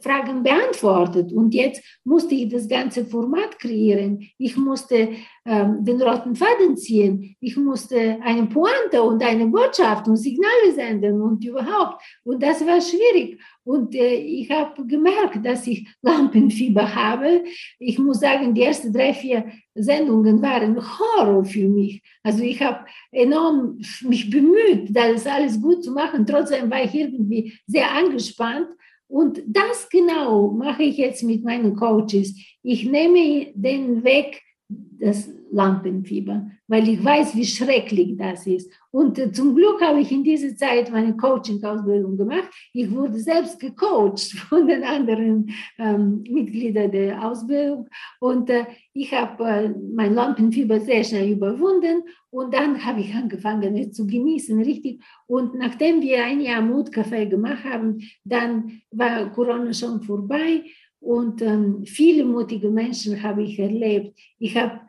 [0.00, 1.32] Fragen beantwortet.
[1.32, 4.28] Und jetzt musste ich das ganze Format kreieren.
[4.38, 5.10] Ich musste
[5.44, 7.36] ähm, den roten Faden ziehen.
[7.40, 12.02] Ich musste eine Pointe und eine Botschaft und Signale senden und überhaupt.
[12.22, 13.40] Und das war schwierig.
[13.64, 17.42] Und äh, ich habe gemerkt, dass ich Lampenfieber habe.
[17.78, 22.02] Ich muss sagen, die ersten drei, vier Sendungen waren Horror für mich.
[22.22, 26.24] Also ich habe enorm mich bemüht, das alles gut zu machen.
[26.24, 28.68] Trotzdem war ich irgendwie sehr angespannt.
[29.12, 32.34] Und das genau mache ich jetzt mit meinen Coaches.
[32.62, 38.70] Ich nehme den Weg, das Lampenfieber, weil ich weiß, wie schrecklich das ist.
[38.90, 42.48] Und äh, zum Glück habe ich in dieser Zeit meine Coaching-Ausbildung gemacht.
[42.72, 47.88] Ich wurde selbst gecoacht von den anderen ähm, Mitgliedern der Ausbildung.
[48.18, 52.02] Und äh, ich habe äh, mein Lampenfieber sehr schnell überwunden.
[52.30, 55.02] Und dann habe ich angefangen, es zu genießen, richtig.
[55.26, 60.62] Und nachdem wir ein Jahr Mutcafé gemacht haben, dann war Corona schon vorbei.
[60.98, 64.16] Und ähm, viele mutige Menschen habe ich erlebt.
[64.38, 64.80] Ich habe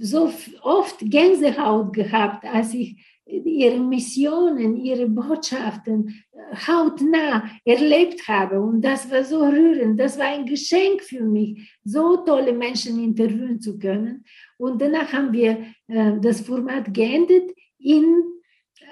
[0.00, 0.32] so
[0.62, 8.60] oft Gänsehaut gehabt, als ich ihre Missionen, ihre Botschaften äh, hautnah erlebt habe.
[8.60, 10.00] Und das war so rührend.
[10.00, 14.24] Das war ein Geschenk für mich, so tolle Menschen interviewen zu können.
[14.58, 15.58] Und danach haben wir
[15.88, 18.04] äh, das Format geendet in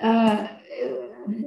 [0.01, 0.47] äh, äh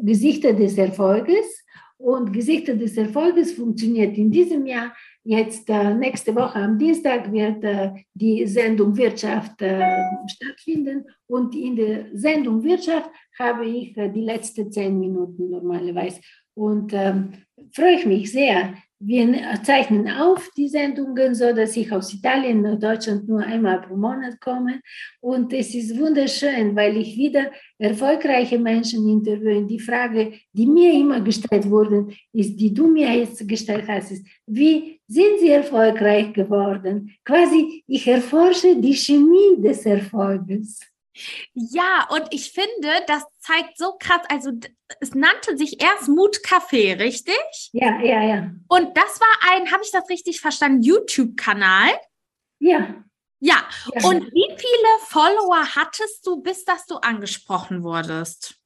[0.04, 1.64] Gesichter des Erfolges.
[1.98, 4.94] Und Gesichter des Erfolges funktioniert in diesem Jahr
[5.24, 9.84] Jetzt äh, nächste Woche am Dienstag wird äh, die Sendung Wirtschaft äh,
[10.28, 16.22] stattfinden und in der Sendung Wirtschaft habe ich äh, die letzten zehn Minuten normalerweise
[16.56, 17.34] und ähm,
[17.72, 22.78] freue ich mich sehr, wir zeichnen auf die Sendungen, so dass ich aus Italien nach
[22.78, 24.80] Deutschland nur einmal pro Monat komme.
[25.20, 29.66] Und es ist wunderschön, weil ich wieder erfolgreiche Menschen interviewe.
[29.66, 34.26] Die Frage, die mir immer gestellt wurde, ist, die du mir jetzt gestellt hast, ist,
[34.46, 37.14] wie sind sie erfolgreich geworden?
[37.26, 40.80] Quasi, ich erforsche die Chemie des Erfolges.
[41.54, 44.52] Ja, und ich finde, das zeigt so krass, also
[45.02, 47.70] es nannte sich erst Mutcafé, richtig?
[47.74, 48.52] Ja, ja, ja.
[48.70, 51.90] Und das war ein, habe ich das richtig verstanden, YouTube-Kanal?
[52.60, 52.96] Ja.
[53.42, 53.68] ja.
[53.94, 54.08] Ja.
[54.08, 58.61] Und wie viele Follower hattest du, bis dass du angesprochen wurdest?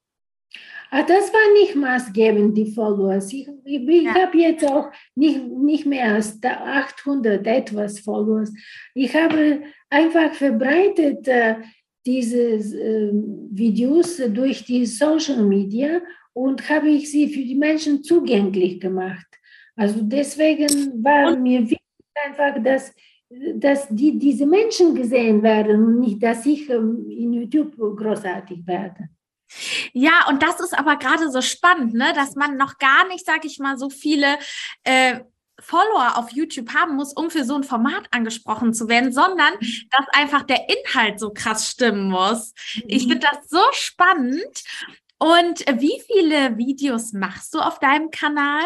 [0.92, 3.32] Ah, das war nicht maßgebend, die Followers.
[3.34, 4.14] Ich, ich, ich ja.
[4.14, 8.54] habe jetzt auch nicht, nicht mehr als 800 etwas Followers.
[8.94, 11.56] Ich habe einfach verbreitet äh,
[12.06, 13.12] diese äh,
[13.52, 16.02] Videos durch die Social Media
[16.34, 19.26] und habe ich sie für die Menschen zugänglich gemacht.
[19.76, 21.80] Also deswegen war und mir wichtig
[22.26, 22.94] einfach, dass,
[23.56, 29.10] dass die, diese Menschen gesehen werden und nicht, dass ich ähm, in YouTube großartig werde.
[29.98, 32.12] Ja, und das ist aber gerade so spannend, ne?
[32.14, 34.38] dass man noch gar nicht, sag ich mal, so viele
[34.84, 35.22] äh,
[35.58, 39.68] Follower auf YouTube haben muss, um für so ein Format angesprochen zu werden, sondern mhm.
[39.92, 42.54] dass einfach der Inhalt so krass stimmen muss.
[42.88, 43.12] Ich mhm.
[43.12, 44.64] finde das so spannend.
[45.18, 48.66] Und wie viele Videos machst du auf deinem Kanal?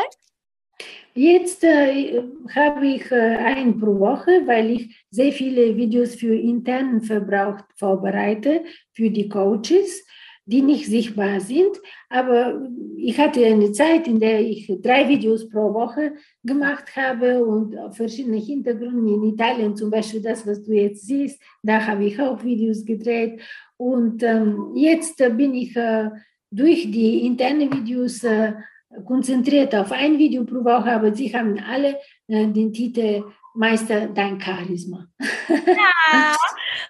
[1.14, 2.24] Jetzt äh,
[2.56, 8.64] habe ich äh, einen pro Woche, weil ich sehr viele Videos für internen Verbrauch vorbereite,
[8.94, 10.04] für die Coaches
[10.50, 11.80] die nicht sichtbar sind.
[12.10, 17.78] Aber ich hatte eine Zeit, in der ich drei Videos pro Woche gemacht habe und
[17.78, 19.08] auf verschiedenen Hintergründen.
[19.08, 23.42] In Italien zum Beispiel das, was du jetzt siehst, da habe ich auch Videos gedreht.
[23.78, 26.10] Und ähm, jetzt bin ich äh,
[26.50, 28.54] durch die internen Videos äh,
[29.06, 31.98] konzentriert auf ein Video pro Woche, aber sie haben alle
[32.28, 33.24] äh, den Titel
[33.56, 35.08] Meister dein Charisma.
[35.50, 36.36] Ja,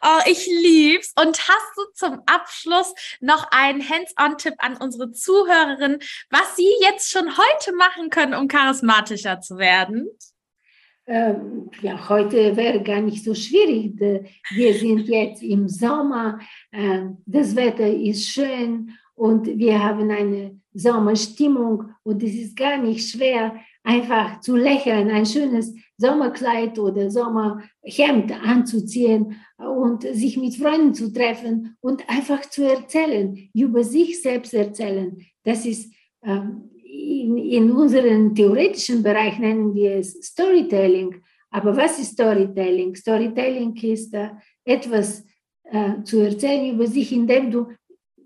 [0.03, 1.13] oh, ich lieb's.
[1.19, 5.99] Und hast du zum Abschluss noch einen Hands-on-Tipp an unsere Zuhörerinnen,
[6.29, 10.09] was sie jetzt schon heute machen können, um charismatischer zu werden?
[11.07, 13.99] Ähm, ja, heute wäre gar nicht so schwierig.
[14.51, 16.39] Wir sind jetzt im Sommer,
[16.71, 23.09] ähm, das Wetter ist schön und wir haben eine Sommerstimmung und es ist gar nicht
[23.09, 31.11] schwer, einfach zu lächeln, ein schönes Sommerkleid oder Sommerhemd anzuziehen und sich mit Freunden zu
[31.11, 35.17] treffen und einfach zu erzählen, über sich selbst erzählen.
[35.43, 35.93] Das ist
[36.23, 41.15] ähm, in, in unserem theoretischen Bereich nennen wir es Storytelling.
[41.51, 42.95] Aber was ist Storytelling?
[42.95, 44.29] Storytelling ist äh,
[44.63, 45.25] etwas
[45.63, 47.67] äh, zu erzählen über sich, indem du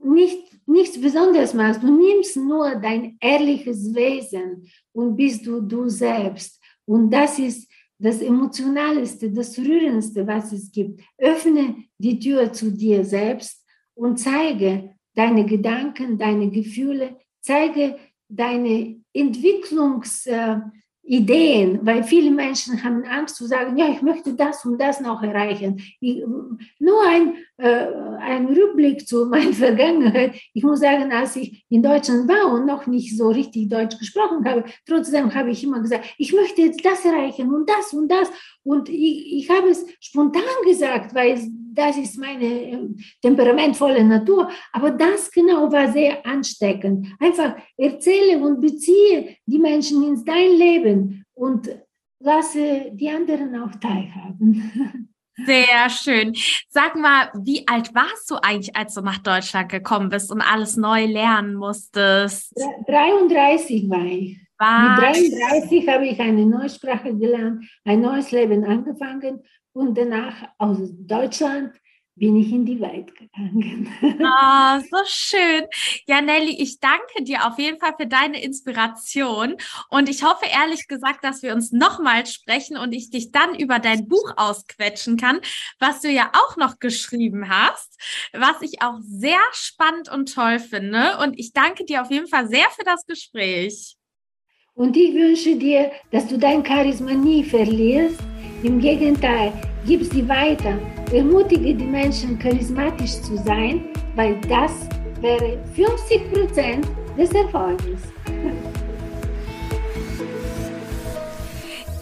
[0.04, 1.82] nicht, nichts Besonderes machst.
[1.82, 6.63] Du nimmst nur dein ehrliches Wesen und bist du du selbst.
[6.86, 7.70] Und das ist
[8.00, 11.02] das Emotionalste, das Rührendste, was es gibt.
[11.18, 13.66] Öffne die Tür zu dir selbst
[13.96, 20.58] und zeige deine Gedanken, deine Gefühle, zeige deine Entwicklungs, äh,
[21.06, 25.22] Ideen, weil viele Menschen haben Angst zu sagen, ja, ich möchte das und das noch
[25.22, 25.82] erreichen.
[26.00, 26.24] Ich,
[26.80, 27.88] nur ein, äh,
[28.20, 30.36] ein Rückblick zu meiner Vergangenheit.
[30.54, 34.44] Ich muss sagen, als ich in Deutschland war und noch nicht so richtig Deutsch gesprochen
[34.46, 38.30] habe, trotzdem habe ich immer gesagt, ich möchte jetzt das erreichen und das und das.
[38.64, 41.40] Und ich, ich habe es spontan gesagt, weil
[41.74, 42.80] das ist meine äh,
[43.22, 44.50] temperamentvolle Natur.
[44.74, 47.08] Aber das genau war sehr ansteckend.
[47.18, 51.70] Einfach erzähle und beziehe die Menschen ins dein Leben und
[52.20, 55.08] lasse die anderen auch teilhaben.
[55.36, 56.36] Sehr schön.
[56.70, 60.78] Sag mal, wie alt warst du eigentlich, als du nach Deutschland gekommen bist und alles
[60.78, 62.54] neu lernen musstest?
[62.88, 64.38] 33 war ich.
[64.60, 65.20] Was?
[65.20, 70.78] Mit 33 habe ich eine neue Sprache gelernt, ein neues Leben angefangen und danach aus
[71.00, 71.74] Deutschland
[72.16, 73.90] bin ich in die Welt gegangen.
[74.26, 75.66] Ah, oh, so schön.
[76.08, 79.56] Ja, Nelly, ich danke dir auf jeden Fall für deine Inspiration
[79.90, 83.80] und ich hoffe ehrlich gesagt, dass wir uns nochmal sprechen und ich dich dann über
[83.80, 85.40] dein Buch ausquetschen kann,
[85.80, 88.00] was du ja auch noch geschrieben hast,
[88.34, 92.48] was ich auch sehr spannend und toll finde und ich danke dir auf jeden Fall
[92.48, 93.96] sehr für das Gespräch.
[94.76, 98.20] Und ich wünsche dir, dass du dein Charisma nie verlierst
[98.64, 99.54] im Gegenteil,
[99.86, 100.80] gib sie weiter.
[101.14, 103.86] Ermutige die Menschen, charismatisch zu sein,
[104.16, 104.90] weil das
[105.22, 108.13] wäre 50 Prozent des Erfolges.